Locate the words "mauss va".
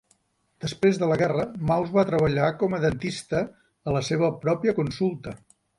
1.73-2.07